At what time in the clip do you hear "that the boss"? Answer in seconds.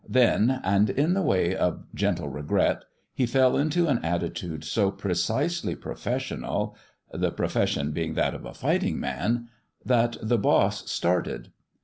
9.85-10.89